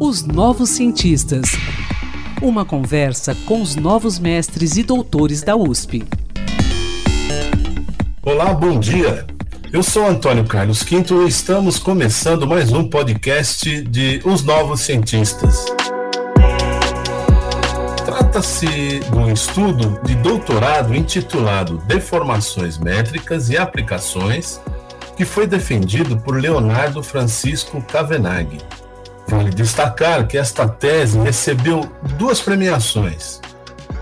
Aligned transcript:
Os 0.00 0.24
Novos 0.24 0.70
Cientistas. 0.70 1.52
Uma 2.42 2.64
conversa 2.64 3.36
com 3.46 3.62
os 3.62 3.76
novos 3.76 4.18
mestres 4.18 4.76
e 4.76 4.82
doutores 4.82 5.42
da 5.42 5.54
USP. 5.54 6.04
Olá, 8.22 8.52
bom 8.52 8.80
dia. 8.80 9.26
Eu 9.72 9.82
sou 9.82 10.06
Antônio 10.06 10.44
Carlos 10.44 10.82
Quinto 10.82 11.22
e 11.22 11.28
estamos 11.28 11.78
começando 11.78 12.46
mais 12.46 12.72
um 12.72 12.88
podcast 12.88 13.82
de 13.82 14.20
Os 14.24 14.42
Novos 14.42 14.80
Cientistas. 14.80 15.66
Trata-se 18.04 18.66
de 19.00 19.16
um 19.16 19.32
estudo 19.32 20.00
de 20.04 20.16
doutorado 20.16 20.94
intitulado 20.94 21.78
Deformações 21.86 22.76
Métricas 22.76 23.50
e 23.50 23.56
Aplicações, 23.56 24.60
que 25.16 25.24
foi 25.24 25.46
defendido 25.46 26.16
por 26.16 26.40
Leonardo 26.40 27.02
Francisco 27.02 27.80
Cavenaghi. 27.82 28.58
Vale 29.28 29.50
destacar 29.50 30.26
que 30.26 30.36
esta 30.36 30.68
tese 30.68 31.18
recebeu 31.18 31.88
duas 32.18 32.40
premiações: 32.40 33.40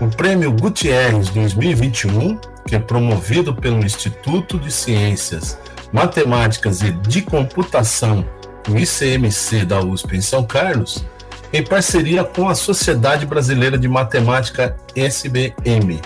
o 0.01 0.07
Prêmio 0.07 0.51
Gutierrez 0.51 1.29
2021, 1.29 2.37
que 2.67 2.75
é 2.75 2.79
promovido 2.79 3.55
pelo 3.55 3.83
Instituto 3.85 4.59
de 4.59 4.71
Ciências 4.71 5.57
Matemáticas 5.91 6.81
e 6.81 6.91
de 6.91 7.21
Computação, 7.21 8.25
o 8.67 8.77
ICMC 8.77 9.63
da 9.65 9.79
USP 9.79 10.17
em 10.17 10.21
São 10.21 10.43
Carlos, 10.43 11.05
em 11.53 11.63
parceria 11.63 12.23
com 12.23 12.49
a 12.49 12.55
Sociedade 12.55 13.27
Brasileira 13.27 13.77
de 13.77 13.87
Matemática 13.87 14.75
SBM, 14.95 16.01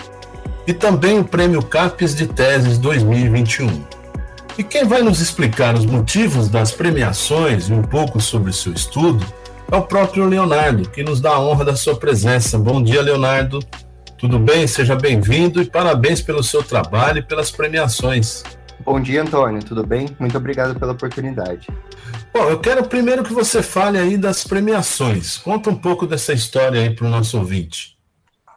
e 0.66 0.74
também 0.74 1.18
o 1.18 1.24
Prêmio 1.24 1.62
CAPES 1.62 2.14
de 2.14 2.26
Teses 2.26 2.76
2021. 2.76 3.97
E 4.58 4.64
quem 4.64 4.84
vai 4.84 5.02
nos 5.02 5.20
explicar 5.20 5.76
os 5.76 5.86
motivos 5.86 6.48
das 6.48 6.72
premiações 6.72 7.68
e 7.68 7.72
um 7.72 7.80
pouco 7.80 8.20
sobre 8.20 8.52
seu 8.52 8.72
estudo 8.72 9.24
é 9.70 9.76
o 9.76 9.82
próprio 9.82 10.24
Leonardo, 10.24 10.90
que 10.90 11.00
nos 11.00 11.20
dá 11.20 11.30
a 11.30 11.40
honra 11.40 11.64
da 11.64 11.76
sua 11.76 11.96
presença. 11.96 12.58
Bom 12.58 12.82
dia, 12.82 13.00
Leonardo. 13.00 13.60
Tudo 14.18 14.36
bem? 14.36 14.66
Seja 14.66 14.96
bem-vindo 14.96 15.62
e 15.62 15.64
parabéns 15.64 16.20
pelo 16.20 16.42
seu 16.42 16.60
trabalho 16.60 17.18
e 17.18 17.22
pelas 17.22 17.52
premiações. 17.52 18.42
Bom 18.84 19.00
dia, 19.00 19.22
Antônio. 19.22 19.62
Tudo 19.62 19.86
bem? 19.86 20.08
Muito 20.18 20.36
obrigado 20.36 20.76
pela 20.76 20.90
oportunidade. 20.90 21.68
Bom, 22.34 22.48
eu 22.48 22.58
quero 22.58 22.82
primeiro 22.82 23.22
que 23.22 23.32
você 23.32 23.62
fale 23.62 23.96
aí 23.96 24.16
das 24.16 24.42
premiações. 24.42 25.36
Conta 25.38 25.70
um 25.70 25.76
pouco 25.76 26.04
dessa 26.04 26.32
história 26.32 26.80
aí 26.80 26.92
para 26.92 27.06
o 27.06 27.10
nosso 27.10 27.38
ouvinte. 27.38 27.96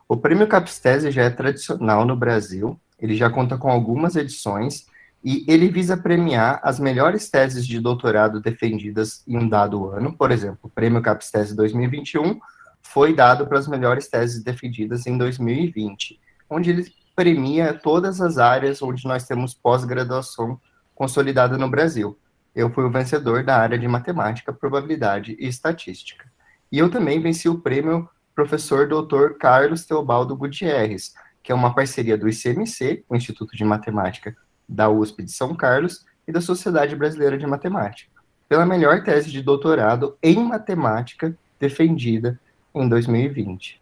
O 0.09 0.17
Prêmio 0.17 0.47
Capstese 0.47 1.11
já 1.11 1.25
é 1.25 1.29
tradicional 1.29 2.07
no 2.07 2.15
Brasil. 2.15 2.75
Ele 2.99 3.15
já 3.15 3.29
conta 3.29 3.55
com 3.55 3.69
algumas 3.69 4.15
edições 4.15 4.89
e 5.23 5.45
ele 5.47 5.69
visa 5.69 5.95
premiar 5.95 6.59
as 6.63 6.79
melhores 6.79 7.29
teses 7.29 7.65
de 7.67 7.79
doutorado 7.79 8.41
defendidas 8.41 9.23
em 9.27 9.37
um 9.37 9.47
dado 9.47 9.89
ano. 9.89 10.13
Por 10.13 10.31
exemplo, 10.31 10.59
o 10.63 10.69
Prêmio 10.69 11.01
Capstese 11.01 11.55
2021 11.55 12.39
foi 12.81 13.13
dado 13.13 13.45
para 13.45 13.59
as 13.59 13.67
melhores 13.67 14.07
teses 14.07 14.43
defendidas 14.43 15.05
em 15.05 15.17
2020, 15.17 16.19
onde 16.49 16.71
ele 16.71 16.91
premia 17.15 17.73
todas 17.73 18.19
as 18.19 18.37
áreas 18.37 18.81
onde 18.81 19.05
nós 19.05 19.27
temos 19.27 19.53
pós-graduação 19.53 20.59
consolidada 20.95 21.57
no 21.57 21.69
Brasil. 21.69 22.17
Eu 22.55 22.71
fui 22.71 22.83
o 22.83 22.91
vencedor 22.91 23.43
da 23.43 23.57
área 23.57 23.77
de 23.77 23.87
matemática, 23.87 24.51
probabilidade 24.51 25.37
e 25.39 25.47
estatística. 25.47 26.25
E 26.71 26.79
eu 26.79 26.89
também 26.89 27.21
venci 27.21 27.47
o 27.47 27.59
prêmio 27.59 28.09
professor 28.33 28.87
Dr. 28.87 29.37
Carlos 29.39 29.85
Teobaldo 29.85 30.35
Gutierrez, 30.35 31.13
que 31.43 31.51
é 31.51 31.55
uma 31.55 31.73
parceria 31.73 32.17
do 32.17 32.27
ICMC, 32.27 33.05
o 33.07 33.15
Instituto 33.15 33.55
de 33.55 33.63
Matemática 33.63 34.35
da 34.71 34.89
USP 34.89 35.23
de 35.23 35.31
São 35.31 35.53
Carlos, 35.53 36.05
e 36.27 36.31
da 36.31 36.41
Sociedade 36.41 36.95
Brasileira 36.95 37.37
de 37.37 37.45
Matemática, 37.45 38.09
pela 38.47 38.65
melhor 38.65 39.03
tese 39.03 39.29
de 39.29 39.41
doutorado 39.41 40.17
em 40.21 40.43
matemática 40.43 41.35
defendida 41.59 42.39
em 42.73 42.87
2020. 42.87 43.81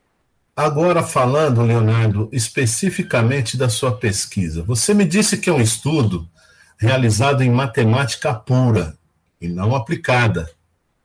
Agora, 0.56 1.04
falando, 1.04 1.62
Leonardo, 1.62 2.28
especificamente 2.32 3.58
da 3.58 3.70
sua 3.70 3.96
pesquisa, 3.96 4.64
você 4.64 4.94
me 4.94 5.06
disse 5.06 5.38
que 5.38 5.50
é 5.50 5.54
um 5.54 5.62
estudo 5.62 6.28
realizado 6.78 7.44
em 7.44 7.50
matemática 7.50 8.34
pura 8.34 8.98
e 9.40 9.48
não 9.48 9.76
aplicada. 9.76 10.50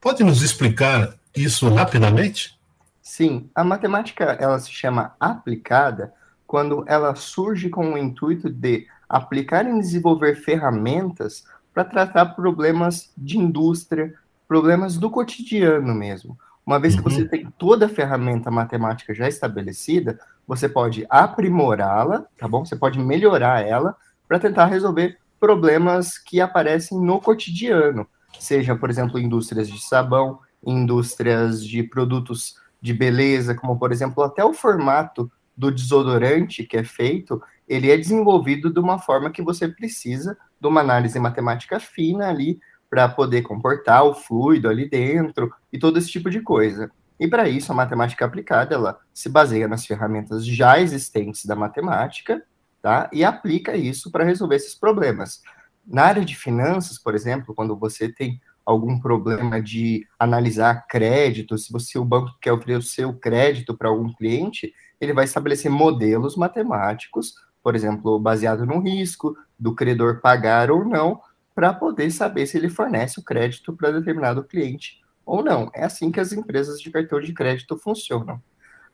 Pode 0.00 0.25
nos 0.25 0.43
explicar 0.43 1.15
isso 1.37 1.69
rapidamente? 1.69 2.59
Sim, 3.03 3.49
a 3.55 3.62
matemática 3.62 4.25
ela 4.41 4.59
se 4.59 4.73
chama 4.73 5.15
aplicada 5.21 6.12
quando 6.47 6.84
ela 6.89 7.15
surge 7.15 7.69
com 7.69 7.93
o 7.93 7.99
intuito 7.99 8.50
de 8.50 8.87
aplicar 9.09 9.66
e 9.66 9.78
desenvolver 9.78 10.37
ferramentas 10.37 11.44
para 11.72 11.84
tratar 11.84 12.26
problemas 12.34 13.12
de 13.16 13.38
indústria, 13.38 14.15
problemas 14.47 14.97
do 14.97 15.10
cotidiano 15.10 15.94
mesmo. 15.94 16.38
Uma 16.65 16.78
vez 16.78 16.94
que 16.94 17.03
você 17.03 17.22
uhum. 17.22 17.28
tem 17.28 17.53
toda 17.59 17.87
a 17.87 17.88
ferramenta 17.88 18.50
matemática 18.50 19.12
já 19.12 19.28
estabelecida, 19.28 20.19
você 20.47 20.69
pode 20.69 21.06
aprimorá-la, 21.10 22.25
tá 22.38 22.48
bom? 22.48 22.64
Você 22.64 22.76
pode 22.76 22.98
melhorar 22.98 23.66
ela 23.66 23.97
para 24.26 24.38
tentar 24.38 24.66
resolver 24.66 25.19
problemas 25.38 26.16
que 26.16 26.41
aparecem 26.41 26.98
no 26.98 27.20
cotidiano, 27.20 28.06
seja, 28.38 28.75
por 28.75 28.88
exemplo, 28.88 29.19
indústrias 29.19 29.69
de 29.69 29.78
sabão, 29.84 30.38
indústrias 30.64 31.62
de 31.62 31.82
produtos 31.82 32.56
de 32.81 32.94
beleza, 32.94 33.54
como 33.54 33.78
por 33.78 33.93
exemplo, 33.93 34.22
até 34.22 34.44
o 34.44 34.54
formato 34.54 35.31
do 35.56 35.70
desodorante 35.70 36.65
que 36.65 36.76
é 36.76 36.84
feito, 36.84 37.41
ele 37.69 37.91
é 37.91 37.97
desenvolvido 37.97 38.72
de 38.72 38.81
uma 38.81 38.98
forma 38.98 39.31
que 39.31 39.42
você 39.42 39.69
precisa 39.69 40.37
de 40.60 40.66
uma 40.66 40.81
análise 40.81 41.19
matemática 41.19 41.81
fina 41.81 42.28
ali 42.28 42.59
para 42.91 43.09
poder 43.09 43.42
comportar 43.42 44.04
o 44.04 44.14
fluido 44.14 44.69
ali 44.69 44.88
dentro 44.88 45.53
e 45.72 45.78
todo 45.78 45.98
esse 45.98 46.09
tipo 46.09 46.31
de 46.31 46.41
coisa. 46.41 46.91
E 47.19 47.28
para 47.28 47.48
isso, 47.48 47.72
a 47.72 47.75
matemática 47.75 48.25
aplicada, 48.25 48.75
ela 48.75 48.98
se 49.12 49.28
baseia 49.28 49.69
nas 49.69 49.87
ferramentas 49.87 50.44
já 50.44 50.81
existentes 50.81 51.44
da 51.44 51.54
matemática, 51.54 52.43
tá? 52.82 53.09
E 53.12 53.25
aplica 53.25 53.76
isso 53.76 54.10
para 54.10 54.25
resolver 54.25 54.56
esses 54.56 54.75
problemas. 54.75 55.41
Na 55.87 56.04
área 56.04 56.25
de 56.25 56.37
finanças, 56.37 56.98
por 56.98 57.14
exemplo, 57.14 57.54
quando 57.54 57.76
você 57.76 58.09
tem 58.09 58.41
algum 58.64 58.98
problema 58.98 59.60
de 59.60 60.06
analisar 60.19 60.87
crédito, 60.87 61.59
se 61.59 61.72
você 61.72 61.98
o 61.98 62.04
banco 62.04 62.32
quer 62.41 62.53
oferecer 62.53 63.04
o 63.04 63.14
crédito 63.14 63.76
para 63.76 63.88
algum 63.88 64.12
cliente, 64.12 64.72
ele 65.04 65.12
vai 65.12 65.25
estabelecer 65.25 65.70
modelos 65.70 66.37
matemáticos, 66.37 67.34
por 67.62 67.75
exemplo, 67.75 68.19
baseado 68.19 68.66
no 68.66 68.81
risco 68.81 69.37
do 69.59 69.75
credor 69.75 70.20
pagar 70.20 70.70
ou 70.70 70.84
não, 70.84 71.20
para 71.54 71.72
poder 71.72 72.10
saber 72.10 72.47
se 72.47 72.59
ele 72.59 72.69
fornece 72.69 73.20
o 73.20 73.22
crédito 73.22 73.72
para 73.72 73.93
determinado 73.93 74.43
cliente 74.43 75.00
ou 75.25 75.43
não. 75.43 75.70
É 75.72 75.84
assim 75.84 76.10
que 76.10 76.20
as 76.20 76.32
empresas 76.32 76.81
de 76.81 76.91
cartão 76.91 77.20
de 77.20 77.32
crédito 77.32 77.76
funcionam. 77.76 78.43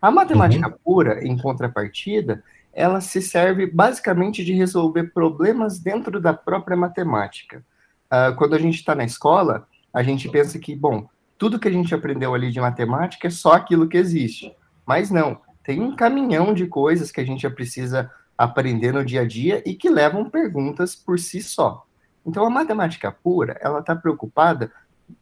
A 0.01 0.11
matemática 0.11 0.69
uhum. 0.69 0.75
pura, 0.85 1.27
em 1.27 1.37
contrapartida, 1.37 2.43
ela 2.73 3.01
se 3.01 3.21
serve 3.21 3.67
basicamente 3.67 4.45
de 4.45 4.53
resolver 4.53 5.13
problemas 5.13 5.79
dentro 5.79 6.21
da 6.21 6.33
própria 6.33 6.77
matemática. 6.77 7.65
Uh, 8.07 8.35
quando 8.37 8.55
a 8.55 8.59
gente 8.59 8.77
está 8.77 8.95
na 8.95 9.05
escola, 9.05 9.67
a 9.93 10.03
gente 10.03 10.29
pensa 10.29 10.59
que, 10.59 10.75
bom, 10.75 11.09
tudo 11.37 11.59
que 11.59 11.69
a 11.69 11.73
gente 11.73 11.95
aprendeu 11.95 12.35
ali 12.35 12.51
de 12.51 12.61
matemática 12.61 13.27
é 13.27 13.31
só 13.31 13.53
aquilo 13.53 13.89
que 13.89 13.97
existe. 13.97 14.55
Mas 14.87 15.11
não, 15.11 15.41
tem 15.71 15.81
um 15.81 15.95
caminhão 15.95 16.53
de 16.53 16.67
coisas 16.67 17.13
que 17.13 17.21
a 17.21 17.25
gente 17.25 17.43
já 17.43 17.51
precisa 17.51 18.11
aprender 18.37 18.93
no 18.93 19.05
dia 19.05 19.21
a 19.21 19.25
dia 19.25 19.63
e 19.65 19.73
que 19.73 19.89
levam 19.89 20.29
perguntas 20.29 20.97
por 20.97 21.17
si 21.17 21.41
só. 21.41 21.87
Então, 22.27 22.45
a 22.45 22.51
matemática 22.51 23.13
pura, 23.13 23.57
ela 23.61 23.79
está 23.79 23.95
preocupada 23.95 24.73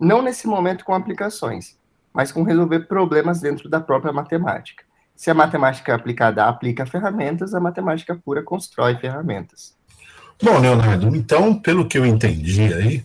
não 0.01 0.23
nesse 0.23 0.47
momento 0.47 0.87
com 0.87 0.95
aplicações, 0.95 1.77
mas 2.15 2.33
com 2.33 2.45
resolver 2.45 2.81
problemas 2.87 3.43
dentro 3.43 3.69
da 3.69 3.79
própria 3.79 4.11
matemática. 4.11 4.85
Se 5.15 5.31
a 5.31 5.35
matemática 5.35 5.95
aplicada 5.95 6.47
aplica 6.47 6.87
ferramentas, 6.87 7.53
a 7.53 7.61
matemática 7.61 8.17
pura 8.17 8.43
constrói 8.43 8.97
ferramentas. 8.97 9.77
Bom, 10.43 10.59
Leonardo, 10.59 11.15
então, 11.15 11.61
pelo 11.61 11.87
que 11.87 11.99
eu 11.99 12.07
entendi 12.07 12.73
aí, 12.73 13.03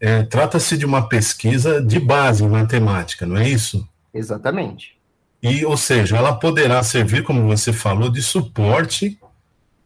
é, 0.00 0.22
trata-se 0.22 0.78
de 0.78 0.86
uma 0.86 1.06
pesquisa 1.06 1.82
de 1.84 2.00
base 2.00 2.42
em 2.42 2.48
matemática, 2.48 3.26
não 3.26 3.36
é 3.36 3.46
isso? 3.46 3.86
Exatamente. 4.14 4.98
E, 5.42 5.64
ou 5.64 5.76
seja, 5.76 6.16
ela 6.16 6.34
poderá 6.34 6.82
servir, 6.82 7.24
como 7.24 7.46
você 7.46 7.72
falou, 7.72 8.10
de 8.10 8.22
suporte 8.22 9.18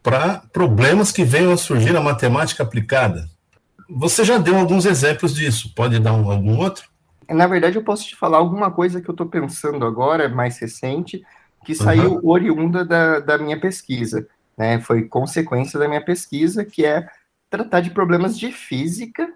para 0.03 0.43
problemas 0.51 1.11
que 1.11 1.23
venham 1.23 1.51
a 1.51 1.57
surgir 1.57 1.91
na 1.91 2.01
matemática 2.01 2.61
aplicada. 2.61 3.29
Você 3.89 4.23
já 4.23 4.37
deu 4.37 4.57
alguns 4.57 4.85
exemplos 4.85 5.33
disso, 5.33 5.73
pode 5.75 5.99
dar 5.99 6.13
um, 6.13 6.29
algum 6.29 6.57
outro? 6.57 6.89
Na 7.29 7.47
verdade, 7.47 7.77
eu 7.77 7.83
posso 7.83 8.07
te 8.07 8.15
falar 8.15 8.37
alguma 8.37 8.69
coisa 8.69 9.01
que 9.01 9.09
eu 9.09 9.13
estou 9.13 9.27
pensando 9.27 9.85
agora, 9.85 10.27
mais 10.27 10.59
recente, 10.59 11.23
que 11.65 11.73
saiu 11.73 12.15
uhum. 12.15 12.29
oriunda 12.29 12.83
da, 12.83 13.19
da 13.19 13.37
minha 13.37 13.59
pesquisa. 13.59 14.27
Né? 14.57 14.79
Foi 14.79 15.03
consequência 15.03 15.79
da 15.79 15.87
minha 15.87 16.03
pesquisa, 16.03 16.63
que 16.63 16.85
é 16.85 17.07
tratar 17.49 17.79
de 17.79 17.89
problemas 17.89 18.37
de 18.37 18.51
física 18.51 19.33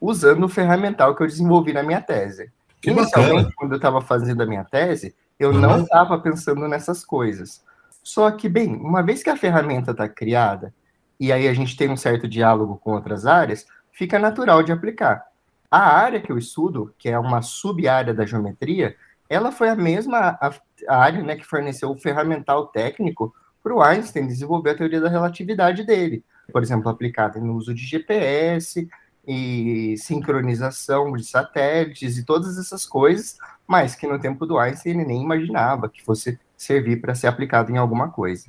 usando 0.00 0.44
o 0.44 0.48
ferramental 0.48 1.14
que 1.14 1.22
eu 1.22 1.26
desenvolvi 1.26 1.72
na 1.72 1.82
minha 1.82 2.00
tese. 2.00 2.50
Que 2.80 2.90
Inicialmente, 2.90 3.34
bacana. 3.36 3.52
quando 3.56 3.72
eu 3.72 3.76
estava 3.76 4.00
fazendo 4.02 4.42
a 4.42 4.46
minha 4.46 4.64
tese, 4.64 5.14
eu 5.38 5.50
uhum. 5.50 5.60
não 5.60 5.82
estava 5.82 6.18
pensando 6.18 6.66
nessas 6.68 7.04
coisas. 7.04 7.62
Só 8.02 8.30
que, 8.30 8.48
bem, 8.48 8.74
uma 8.74 9.02
vez 9.02 9.22
que 9.22 9.30
a 9.30 9.36
ferramenta 9.36 9.92
está 9.92 10.08
criada, 10.08 10.74
e 11.18 11.32
aí 11.32 11.48
a 11.48 11.54
gente 11.54 11.76
tem 11.76 11.90
um 11.90 11.96
certo 11.96 12.28
diálogo 12.28 12.76
com 12.76 12.92
outras 12.92 13.26
áreas, 13.26 13.66
fica 13.92 14.18
natural 14.18 14.62
de 14.62 14.72
aplicar. 14.72 15.24
A 15.70 15.96
área 15.96 16.20
que 16.20 16.30
eu 16.30 16.38
estudo, 16.38 16.94
que 16.98 17.08
é 17.08 17.18
uma 17.18 17.42
sub-área 17.42 18.12
da 18.12 18.26
geometria, 18.26 18.94
ela 19.28 19.50
foi 19.50 19.68
a 19.68 19.74
mesma 19.74 20.38
a, 20.40 20.52
a 20.88 20.96
área 20.96 21.22
né, 21.22 21.36
que 21.36 21.44
forneceu 21.44 21.90
o 21.90 21.96
ferramental 21.96 22.66
técnico 22.66 23.34
para 23.62 23.74
o 23.74 23.82
Einstein 23.82 24.26
desenvolver 24.26 24.70
a 24.70 24.76
teoria 24.76 25.00
da 25.00 25.08
relatividade 25.08 25.82
dele. 25.84 26.22
Por 26.52 26.62
exemplo, 26.62 26.90
aplicada 26.90 27.40
no 27.40 27.54
uso 27.54 27.74
de 27.74 27.84
GPS 27.84 28.86
e 29.26 29.96
sincronização 29.96 31.12
de 31.12 31.24
satélites 31.24 32.18
e 32.18 32.24
todas 32.24 32.58
essas 32.58 32.84
coisas, 32.84 33.38
mas 33.66 33.94
que 33.94 34.06
no 34.06 34.18
tempo 34.18 34.46
do 34.46 34.58
Einstein 34.58 34.94
ele 34.94 35.04
nem 35.04 35.22
imaginava 35.22 35.88
que 35.88 36.02
fosse 36.02 36.38
servir 36.56 37.00
para 37.00 37.14
ser 37.14 37.26
aplicado 37.26 37.72
em 37.72 37.76
alguma 37.76 38.08
coisa. 38.08 38.46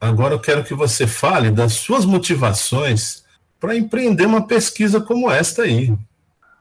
Agora 0.00 0.34
eu 0.34 0.40
quero 0.40 0.64
que 0.64 0.74
você 0.74 1.06
fale 1.06 1.50
das 1.50 1.74
suas 1.74 2.04
motivações 2.04 3.24
para 3.58 3.76
empreender 3.76 4.24
uma 4.24 4.46
pesquisa 4.46 5.00
como 5.00 5.30
esta 5.30 5.62
aí. 5.62 5.94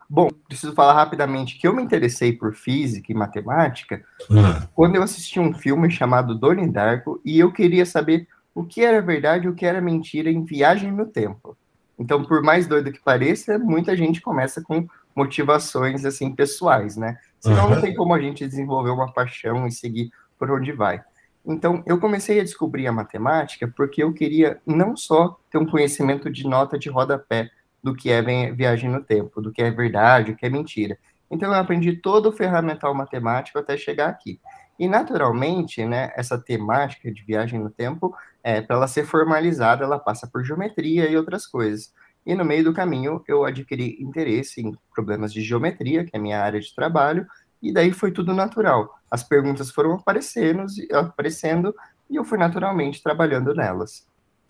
Bom, 0.09 0.29
preciso 0.47 0.73
falar 0.73 0.93
rapidamente 0.93 1.57
que 1.57 1.67
eu 1.67 1.73
me 1.73 1.83
interessei 1.83 2.33
por 2.33 2.55
física 2.55 3.11
e 3.11 3.15
matemática 3.15 4.03
ah. 4.31 4.67
quando 4.73 4.95
eu 4.95 5.03
assisti 5.03 5.39
um 5.39 5.53
filme 5.53 5.89
chamado 5.91 6.35
Donnie 6.35 6.67
Darko 6.67 7.21
e 7.23 7.39
eu 7.39 7.51
queria 7.51 7.85
saber 7.85 8.27
o 8.55 8.63
que 8.63 8.83
era 8.83 9.01
verdade 9.01 9.45
e 9.45 9.49
o 9.49 9.53
que 9.53 9.65
era 9.65 9.79
mentira 9.79 10.29
em 10.29 10.43
Viagem 10.43 10.91
no 10.91 11.05
Tempo. 11.05 11.55
Então, 11.97 12.23
por 12.23 12.41
mais 12.41 12.65
doido 12.65 12.91
que 12.91 12.99
pareça, 12.99 13.59
muita 13.59 13.95
gente 13.95 14.19
começa 14.19 14.61
com 14.61 14.87
motivações 15.15 16.05
assim 16.05 16.33
pessoais, 16.33 16.95
né? 16.95 17.17
Senão 17.39 17.65
uhum. 17.65 17.75
não 17.75 17.81
tem 17.81 17.93
como 17.93 18.13
a 18.13 18.19
gente 18.19 18.47
desenvolver 18.47 18.91
uma 18.91 19.11
paixão 19.11 19.67
e 19.67 19.71
seguir 19.71 20.11
por 20.37 20.49
onde 20.51 20.71
vai. 20.71 21.03
Então, 21.45 21.81
eu 21.85 21.99
comecei 21.99 22.39
a 22.39 22.43
descobrir 22.43 22.87
a 22.87 22.91
matemática 22.91 23.71
porque 23.75 24.03
eu 24.03 24.13
queria 24.13 24.61
não 24.65 24.95
só 24.95 25.39
ter 25.49 25.57
um 25.57 25.65
conhecimento 25.65 26.29
de 26.29 26.47
nota 26.47 26.77
de 26.77 26.89
rodapé 26.89 27.49
do 27.81 27.95
que 27.95 28.11
é 28.11 28.21
viagem 28.51 28.89
no 28.89 29.01
tempo, 29.01 29.41
do 29.41 29.51
que 29.51 29.61
é 29.61 29.71
verdade, 29.71 30.31
o 30.31 30.35
que 30.35 30.45
é 30.45 30.49
mentira. 30.49 30.97
Então, 31.31 31.49
eu 31.49 31.59
aprendi 31.59 31.95
todo 31.95 32.27
o 32.27 32.31
ferramental 32.31 32.93
matemático 32.93 33.57
até 33.57 33.77
chegar 33.77 34.09
aqui. 34.09 34.39
E, 34.77 34.87
naturalmente, 34.87 35.85
né, 35.85 36.11
essa 36.15 36.37
temática 36.37 37.11
de 37.11 37.23
viagem 37.23 37.59
no 37.59 37.69
tempo, 37.69 38.15
é, 38.43 38.61
para 38.61 38.75
ela 38.75 38.87
ser 38.87 39.05
formalizada, 39.05 39.83
ela 39.83 39.99
passa 39.99 40.27
por 40.27 40.43
geometria 40.43 41.09
e 41.09 41.17
outras 41.17 41.45
coisas. 41.45 41.93
E 42.25 42.35
no 42.35 42.45
meio 42.45 42.63
do 42.63 42.73
caminho, 42.73 43.23
eu 43.27 43.45
adquiri 43.45 43.97
interesse 43.99 44.61
em 44.61 44.77
problemas 44.93 45.33
de 45.33 45.41
geometria, 45.41 46.03
que 46.03 46.11
é 46.13 46.19
a 46.19 46.21
minha 46.21 46.41
área 46.41 46.59
de 46.59 46.73
trabalho, 46.73 47.25
e 47.61 47.73
daí 47.73 47.91
foi 47.91 48.11
tudo 48.11 48.33
natural. 48.33 48.89
As 49.09 49.23
perguntas 49.23 49.71
foram 49.71 49.93
aparecendo, 49.93 50.65
aparecendo 50.93 51.73
e 52.09 52.15
eu 52.15 52.23
fui 52.23 52.37
naturalmente 52.37 53.03
trabalhando 53.03 53.53
nelas. 53.53 54.05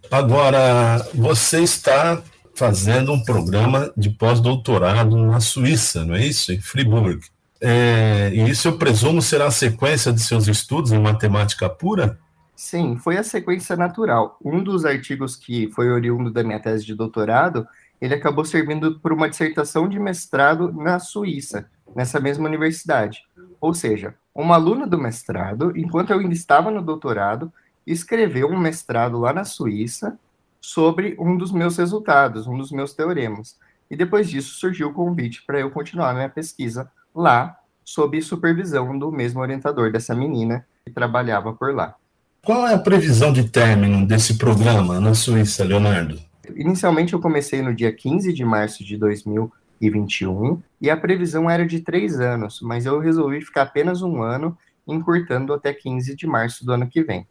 Agora, 0.09 1.05
você 1.13 1.61
está 1.61 2.21
fazendo 2.55 3.11
um 3.11 3.23
programa 3.23 3.91
de 3.95 4.09
pós-doutorado 4.09 5.17
na 5.17 5.39
Suíça, 5.39 6.05
não 6.05 6.15
é 6.15 6.25
isso? 6.25 6.51
Em 6.51 6.59
Fribourg. 6.59 7.19
É, 7.61 8.31
e 8.33 8.49
isso 8.49 8.69
eu 8.69 8.77
presumo 8.77 9.21
será 9.21 9.47
a 9.47 9.51
sequência 9.51 10.13
de 10.13 10.21
seus 10.21 10.47
estudos 10.47 10.91
em 10.91 10.99
matemática 10.99 11.69
pura? 11.69 12.17
Sim, 12.59 12.97
foi 12.97 13.17
a 13.17 13.23
sequência 13.23 13.77
natural. 13.77 14.37
Um 14.43 14.61
dos 14.61 14.83
artigos 14.83 15.37
que 15.37 15.71
foi 15.71 15.89
oriundo 15.89 16.29
da 16.29 16.43
minha 16.43 16.59
tese 16.59 16.85
de 16.85 16.93
doutorado, 16.93 17.65
ele 18.01 18.13
acabou 18.13 18.43
servindo 18.43 18.99
para 18.99 19.13
uma 19.13 19.29
dissertação 19.29 19.87
de 19.87 19.97
mestrado 19.97 20.69
na 20.73 20.99
Suíça, 20.99 21.69
nessa 21.95 22.19
mesma 22.19 22.49
universidade. 22.49 23.25
Ou 23.61 23.73
seja, 23.73 24.13
uma 24.35 24.55
aluna 24.55 24.85
do 24.85 24.97
mestrado, 24.97 25.71
enquanto 25.73 26.09
eu 26.09 26.19
ainda 26.19 26.33
estava 26.33 26.69
no 26.69 26.81
doutorado, 26.81 27.49
escreveu 27.87 28.49
um 28.49 28.59
mestrado 28.59 29.17
lá 29.17 29.31
na 29.31 29.45
Suíça 29.45 30.19
sobre 30.59 31.15
um 31.17 31.37
dos 31.37 31.53
meus 31.53 31.77
resultados, 31.77 32.45
um 32.45 32.57
dos 32.57 32.73
meus 32.73 32.93
teoremas. 32.93 33.57
E 33.89 33.95
depois 33.95 34.29
disso 34.29 34.55
surgiu 34.55 34.89
o 34.89 34.93
convite 34.93 35.45
para 35.47 35.61
eu 35.61 35.71
continuar 35.71 36.13
minha 36.13 36.27
pesquisa 36.27 36.91
lá, 37.15 37.57
sob 37.85 38.21
supervisão 38.21 38.99
do 38.99 39.09
mesmo 39.13 39.39
orientador 39.39 39.93
dessa 39.93 40.13
menina 40.13 40.67
que 40.85 40.91
trabalhava 40.91 41.53
por 41.53 41.73
lá. 41.73 41.95
Qual 42.43 42.67
é 42.67 42.73
a 42.73 42.79
previsão 42.79 43.33
de 43.33 43.43
término 43.43 44.07
desse 44.07 44.37
programa 44.37 44.99
na 44.99 45.13
Suíça, 45.13 45.63
Leonardo? 45.63 46.19
Inicialmente 46.55 47.13
eu 47.13 47.19
comecei 47.19 47.61
no 47.61 47.75
dia 47.75 47.91
15 47.91 48.33
de 48.33 48.43
março 48.43 48.83
de 48.83 48.97
2021 48.97 50.61
e 50.81 50.89
a 50.89 50.97
previsão 50.97 51.49
era 51.49 51.65
de 51.65 51.81
três 51.81 52.19
anos, 52.19 52.59
mas 52.61 52.85
eu 52.85 52.99
resolvi 52.99 53.41
ficar 53.41 53.63
apenas 53.63 54.01
um 54.01 54.23
ano, 54.23 54.57
encurtando 54.87 55.53
até 55.53 55.73
15 55.73 56.15
de 56.15 56.25
março 56.25 56.65
do 56.65 56.71
ano 56.71 56.87
que 56.87 57.03
vem. 57.03 57.27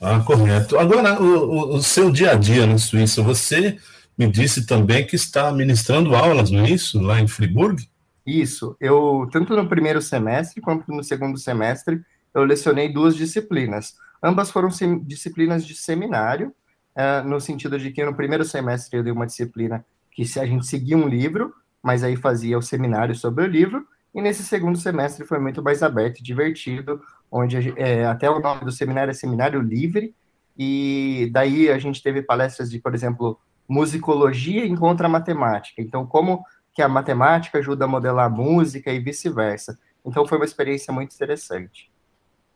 Ah, 0.00 0.20
correto. 0.20 0.78
Agora, 0.78 1.22
o, 1.22 1.76
o, 1.76 1.82
seu 1.82 2.10
dia 2.10 2.32
a 2.32 2.34
dia 2.34 2.66
na 2.66 2.78
Suíça, 2.78 3.22
você 3.22 3.78
me 4.18 4.26
disse 4.26 4.66
também 4.66 5.06
que 5.06 5.16
está 5.16 5.52
ministrando 5.52 6.14
aulas, 6.14 6.50
não 6.50 6.64
é 6.64 6.70
isso? 6.70 7.00
Lá 7.00 7.20
em 7.20 7.28
Friburgo? 7.28 7.80
Isso. 8.26 8.76
Eu, 8.80 9.28
tanto 9.30 9.54
no 9.54 9.68
primeiro 9.68 10.02
semestre 10.02 10.60
quanto 10.60 10.90
no 10.90 11.04
segundo 11.04 11.38
semestre, 11.38 12.00
eu 12.34 12.42
lecionei 12.42 12.92
duas 12.92 13.14
disciplinas. 13.14 13.94
Ambas 14.24 14.50
foram 14.50 14.70
disciplinas 15.02 15.66
de 15.66 15.74
seminário, 15.74 16.54
uh, 16.96 17.28
no 17.28 17.38
sentido 17.38 17.78
de 17.78 17.90
que 17.90 18.02
no 18.02 18.14
primeiro 18.14 18.42
semestre 18.42 18.98
eu 18.98 19.02
dei 19.02 19.12
uma 19.12 19.26
disciplina 19.26 19.84
que 20.10 20.24
se 20.24 20.40
a 20.40 20.46
gente 20.46 20.66
seguia 20.66 20.96
um 20.96 21.06
livro, 21.06 21.52
mas 21.82 22.02
aí 22.02 22.16
fazia 22.16 22.56
o 22.56 22.62
seminário 22.62 23.14
sobre 23.14 23.44
o 23.44 23.46
livro, 23.46 23.86
e 24.14 24.22
nesse 24.22 24.42
segundo 24.42 24.78
semestre 24.78 25.26
foi 25.26 25.38
muito 25.38 25.62
mais 25.62 25.82
aberto 25.82 26.20
e 26.20 26.22
divertido, 26.22 27.02
onde 27.30 27.74
é, 27.76 28.06
até 28.06 28.30
o 28.30 28.38
nome 28.38 28.64
do 28.64 28.72
seminário 28.72 29.10
é 29.10 29.14
Seminário 29.14 29.60
Livre, 29.60 30.14
e 30.56 31.28
daí 31.30 31.68
a 31.68 31.78
gente 31.78 32.02
teve 32.02 32.22
palestras 32.22 32.70
de, 32.70 32.78
por 32.78 32.94
exemplo, 32.94 33.38
musicologia 33.68 34.64
encontra 34.64 35.06
matemática. 35.06 35.82
Então, 35.82 36.06
como 36.06 36.42
que 36.72 36.80
a 36.80 36.88
matemática 36.88 37.58
ajuda 37.58 37.84
a 37.84 37.88
modelar 37.88 38.26
a 38.26 38.30
música 38.30 38.90
e 38.90 39.00
vice-versa. 39.00 39.78
Então, 40.04 40.26
foi 40.26 40.38
uma 40.38 40.44
experiência 40.44 40.94
muito 40.94 41.14
interessante. 41.14 41.92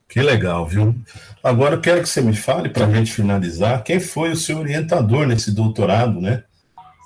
Que 0.09 0.23
legal, 0.23 0.67
viu? 0.67 0.95
Agora 1.45 1.75
eu 1.75 1.81
quero 1.81 2.01
que 2.01 2.09
você 2.09 2.23
me 2.23 2.35
fale, 2.35 2.71
para 2.71 2.87
a 2.87 2.91
gente 2.91 3.13
finalizar, 3.13 3.85
quem 3.85 4.01
foi 4.01 4.31
o 4.31 4.37
seu 4.37 4.59
orientador 4.59 5.27
nesse 5.27 5.55
doutorado, 5.55 6.19
né? 6.19 6.45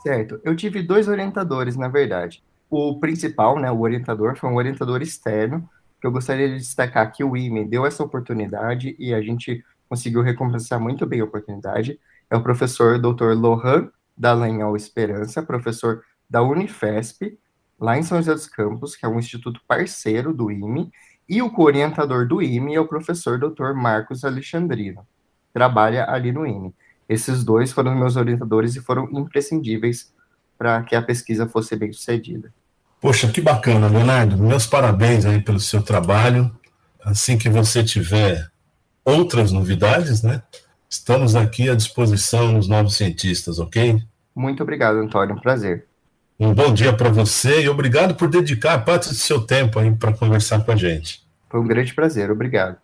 Certo. 0.02 0.40
Eu 0.44 0.54
tive 0.54 0.82
dois 0.82 1.08
orientadores, 1.08 1.76
na 1.76 1.88
verdade. 1.88 2.42
O 2.70 3.00
principal, 3.00 3.58
né, 3.58 3.70
o 3.70 3.80
orientador, 3.80 4.36
foi 4.36 4.48
um 4.48 4.56
orientador 4.56 5.02
externo, 5.02 5.68
que 6.00 6.06
eu 6.06 6.12
gostaria 6.12 6.48
de 6.48 6.56
destacar 6.56 7.12
que 7.12 7.22
o 7.22 7.36
IME 7.36 7.64
deu 7.64 7.84
essa 7.84 8.02
oportunidade 8.02 8.96
e 8.98 9.12
a 9.12 9.20
gente 9.20 9.64
conseguiu 9.88 10.22
recompensar 10.22 10.80
muito 10.80 11.04
bem 11.04 11.20
a 11.20 11.24
oportunidade. 11.24 11.98
É 12.30 12.36
o 12.36 12.42
professor 12.42 12.98
Dr. 12.98 13.34
Lohan 13.34 13.90
Dallagnol 14.16 14.76
Esperança, 14.76 15.42
professor 15.42 16.02
da 16.30 16.40
Unifesp, 16.42 17.38
lá 17.78 17.98
em 17.98 18.02
São 18.02 18.18
José 18.18 18.32
dos 18.32 18.46
Campos, 18.46 18.96
que 18.96 19.04
é 19.04 19.08
um 19.08 19.18
instituto 19.18 19.60
parceiro 19.66 20.32
do 20.32 20.50
IME, 20.50 20.90
e 21.32 21.40
o 21.40 21.48
co-orientador 21.48 22.28
do 22.28 22.42
IME 22.42 22.74
é 22.74 22.80
o 22.80 22.86
professor 22.86 23.38
Dr. 23.38 23.72
Marcos 23.74 24.22
Alexandrino, 24.22 25.06
trabalha 25.50 26.04
ali 26.06 26.30
no 26.30 26.46
IME. 26.46 26.74
Esses 27.08 27.42
dois 27.42 27.72
foram 27.72 27.94
meus 27.94 28.16
orientadores 28.16 28.76
e 28.76 28.82
foram 28.82 29.08
imprescindíveis 29.10 30.12
para 30.58 30.82
que 30.82 30.94
a 30.94 31.00
pesquisa 31.00 31.48
fosse 31.48 31.74
bem 31.74 31.90
sucedida. 31.90 32.52
Poxa, 33.00 33.28
que 33.28 33.40
bacana, 33.40 33.88
Leonardo. 33.88 34.36
Meus 34.36 34.66
parabéns 34.66 35.24
aí 35.24 35.40
pelo 35.40 35.58
seu 35.58 35.82
trabalho. 35.82 36.54
Assim 37.02 37.38
que 37.38 37.48
você 37.48 37.82
tiver 37.82 38.50
outras 39.02 39.52
novidades, 39.52 40.22
né? 40.22 40.42
Estamos 40.86 41.34
aqui 41.34 41.70
à 41.70 41.74
disposição 41.74 42.52
dos 42.52 42.68
novos 42.68 42.94
cientistas, 42.94 43.58
ok? 43.58 44.02
Muito 44.36 44.62
obrigado, 44.62 44.96
Antônio. 44.96 45.34
Um 45.34 45.40
prazer. 45.40 45.86
Um 46.38 46.52
bom 46.52 46.74
dia 46.74 46.92
para 46.92 47.08
você 47.08 47.62
e 47.62 47.70
obrigado 47.70 48.16
por 48.16 48.28
dedicar 48.28 48.84
parte 48.84 49.08
do 49.08 49.14
seu 49.14 49.40
tempo 49.40 49.78
aí 49.78 49.90
para 49.96 50.12
conversar 50.12 50.62
com 50.62 50.72
a 50.72 50.76
gente. 50.76 51.21
Foi 51.52 51.60
um 51.60 51.66
grande 51.66 51.92
prazer. 51.92 52.30
Obrigado. 52.30 52.78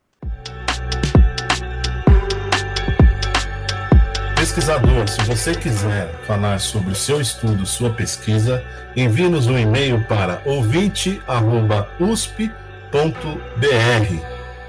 Pesquisador, 4.36 5.08
se 5.08 5.22
você 5.22 5.54
quiser 5.54 6.12
falar 6.26 6.60
sobre 6.60 6.92
o 6.92 6.94
seu 6.94 7.18
estudo, 7.18 7.64
sua 7.64 7.90
pesquisa, 7.90 8.62
envie-nos 8.94 9.46
um 9.46 9.58
e-mail 9.58 10.04
para 10.06 10.42
ouvinte.usp.br. 10.44 11.18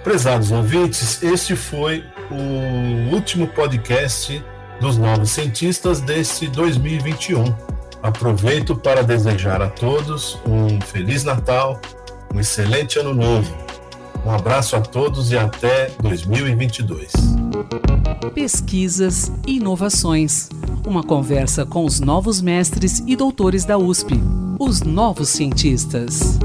Prezados 0.03 0.51
ouvintes, 0.51 1.21
este 1.21 1.57
foi 1.57 2.05
o 2.31 3.13
último 3.13 3.47
podcast 3.47 4.41
dos 4.79 4.97
Novos 4.97 5.31
Cientistas 5.31 5.99
deste 5.99 6.47
2021. 6.47 7.43
Aproveito 8.01 8.77
para 8.77 9.03
desejar 9.03 9.61
a 9.61 9.67
todos 9.67 10.39
um 10.45 10.79
Feliz 10.79 11.25
Natal, 11.25 11.81
um 12.33 12.39
excelente 12.39 12.97
Ano 12.97 13.13
Novo. 13.13 13.78
Um 14.25 14.31
abraço 14.31 14.75
a 14.75 14.81
todos 14.81 15.31
e 15.31 15.37
até 15.37 15.91
2022 16.01 17.11
pesquisas 18.29 19.31
e 19.45 19.57
inovações. 19.57 20.49
Uma 20.87 21.03
conversa 21.03 21.65
com 21.65 21.83
os 21.85 21.99
novos 21.99 22.41
mestres 22.41 23.03
e 23.05 23.15
doutores 23.15 23.65
da 23.65 23.77
USP, 23.77 24.19
os 24.57 24.81
novos 24.81 25.29
cientistas. 25.29 26.39